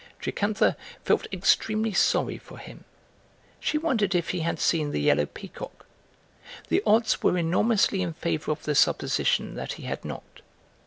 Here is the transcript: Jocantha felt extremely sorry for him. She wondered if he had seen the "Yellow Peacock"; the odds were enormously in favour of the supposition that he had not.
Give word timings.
Jocantha 0.19 0.77
felt 1.05 1.27
extremely 1.31 1.93
sorry 1.93 2.39
for 2.39 2.57
him. 2.57 2.85
She 3.59 3.77
wondered 3.77 4.15
if 4.15 4.31
he 4.31 4.39
had 4.39 4.59
seen 4.59 4.89
the 4.89 4.99
"Yellow 4.99 5.27
Peacock"; 5.27 5.85
the 6.69 6.81
odds 6.87 7.21
were 7.21 7.37
enormously 7.37 8.01
in 8.01 8.13
favour 8.13 8.51
of 8.51 8.63
the 8.63 8.73
supposition 8.73 9.53
that 9.53 9.73
he 9.73 9.83
had 9.83 10.03
not. 10.03 10.41